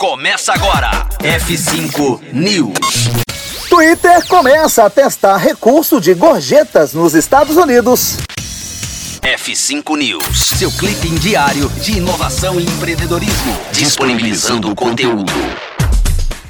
começa 0.00 0.54
agora. 0.54 1.06
F5 1.18 2.32
News. 2.32 3.10
Twitter 3.68 4.26
começa 4.26 4.86
a 4.86 4.88
testar 4.88 5.36
recurso 5.36 6.00
de 6.00 6.14
gorjetas 6.14 6.94
nos 6.94 7.12
Estados 7.12 7.54
Unidos. 7.54 8.16
F5 9.20 9.98
News, 9.98 10.38
seu 10.58 10.72
clipe 10.72 11.10
diário 11.18 11.68
de 11.82 11.98
inovação 11.98 12.58
e 12.58 12.64
empreendedorismo, 12.64 13.54
disponibilizando 13.72 14.70
o 14.70 14.74
conteúdo. 14.74 15.34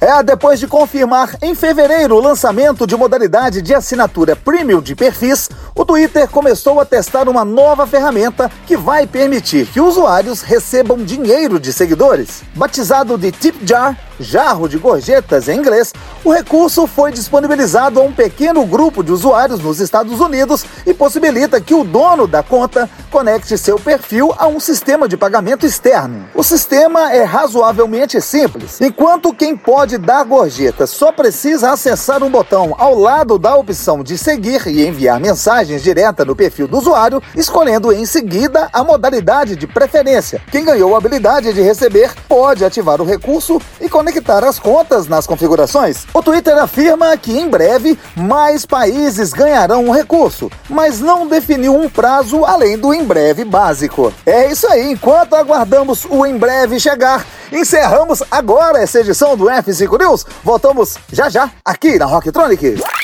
É, 0.00 0.22
depois 0.22 0.58
de 0.58 0.66
confirmar 0.66 1.36
em 1.42 1.54
fevereiro 1.54 2.16
o 2.16 2.20
lançamento 2.20 2.86
de 2.86 2.96
modalidade 2.96 3.60
de 3.60 3.74
assinatura 3.74 4.34
premium 4.34 4.80
de 4.80 4.94
perfis, 4.94 5.50
o 5.76 5.84
Twitter 5.84 6.28
começou 6.28 6.78
a 6.78 6.84
testar 6.84 7.28
uma 7.28 7.44
nova 7.44 7.86
ferramenta 7.86 8.50
que 8.66 8.76
vai 8.76 9.06
permitir 9.06 9.66
que 9.66 9.80
usuários 9.80 10.40
recebam 10.40 10.98
dinheiro 10.98 11.58
de 11.58 11.72
seguidores. 11.72 12.42
Batizado 12.54 13.18
de 13.18 13.32
Tip 13.32 13.66
Jar, 13.66 13.98
jarro 14.20 14.68
de 14.68 14.78
gorjetas 14.78 15.48
em 15.48 15.58
inglês, 15.58 15.92
o 16.22 16.32
recurso 16.32 16.86
foi 16.86 17.10
disponibilizado 17.10 18.00
a 18.00 18.04
um 18.04 18.12
pequeno 18.12 18.64
grupo 18.64 19.02
de 19.02 19.10
usuários 19.10 19.60
nos 19.60 19.80
Estados 19.80 20.20
Unidos 20.20 20.64
e 20.86 20.94
possibilita 20.94 21.60
que 21.60 21.74
o 21.74 21.82
dono 21.82 22.28
da 22.28 22.42
conta 22.42 22.88
conecte 23.10 23.58
seu 23.58 23.78
perfil 23.78 24.34
a 24.38 24.46
um 24.46 24.60
sistema 24.60 25.08
de 25.08 25.16
pagamento 25.16 25.66
externo. 25.66 26.24
O 26.34 26.42
sistema 26.42 27.12
é 27.12 27.24
razoavelmente 27.24 28.20
simples. 28.20 28.80
Enquanto 28.80 29.34
quem 29.34 29.56
pode 29.56 29.98
dar 29.98 30.24
gorjetas 30.24 30.90
só 30.90 31.10
precisa 31.12 31.72
acessar 31.72 32.22
um 32.22 32.30
botão 32.30 32.74
ao 32.78 32.98
lado 32.98 33.38
da 33.38 33.56
opção 33.56 34.02
de 34.02 34.16
seguir 34.16 34.66
e 34.66 34.86
enviar 34.86 35.20
mensagens 35.64 35.82
direta 35.82 36.24
no 36.24 36.36
perfil 36.36 36.68
do 36.68 36.78
usuário, 36.78 37.22
escolhendo 37.34 37.92
em 37.92 38.04
seguida 38.04 38.68
a 38.72 38.84
modalidade 38.84 39.56
de 39.56 39.66
preferência. 39.66 40.40
Quem 40.50 40.64
ganhou 40.64 40.94
a 40.94 40.98
habilidade 40.98 41.52
de 41.52 41.62
receber 41.62 42.12
pode 42.28 42.64
ativar 42.64 43.00
o 43.00 43.04
recurso 43.04 43.60
e 43.80 43.88
conectar 43.88 44.44
as 44.44 44.58
contas 44.58 45.08
nas 45.08 45.26
configurações. 45.26 46.04
O 46.12 46.22
Twitter 46.22 46.56
afirma 46.58 47.16
que 47.16 47.36
em 47.36 47.48
breve 47.48 47.98
mais 48.14 48.66
países 48.66 49.32
ganharão 49.32 49.88
o 49.88 49.92
recurso, 49.92 50.50
mas 50.68 51.00
não 51.00 51.26
definiu 51.26 51.74
um 51.74 51.88
prazo 51.88 52.44
além 52.44 52.76
do 52.76 52.92
em 52.92 53.04
breve 53.04 53.44
básico. 53.44 54.12
É 54.26 54.50
isso 54.50 54.70
aí, 54.70 54.92
enquanto 54.92 55.34
aguardamos 55.34 56.06
o 56.08 56.26
em 56.26 56.36
breve 56.36 56.78
chegar, 56.78 57.24
encerramos 57.50 58.22
agora 58.30 58.78
essa 58.78 59.00
edição 59.00 59.36
do 59.36 59.46
F5 59.46 59.98
News. 59.98 60.26
Voltamos 60.42 60.96
já 61.10 61.28
já 61.28 61.50
aqui 61.64 61.98
na 61.98 62.06
Rocktronic. 62.06 62.76